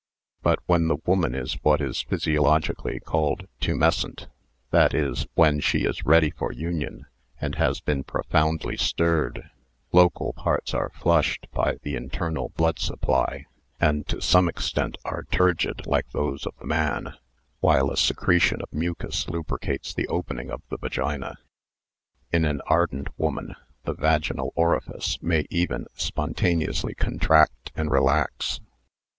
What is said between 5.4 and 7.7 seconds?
she is ready for union and